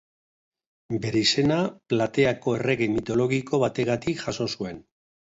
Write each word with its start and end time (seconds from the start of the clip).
Bere 1.01 1.19
izena, 1.25 1.57
Plateako 1.93 2.53
errege 2.59 2.87
mitologiko 2.93 3.59
bategatik 3.65 4.23
jaso 4.23 4.49
zuen. 4.57 4.81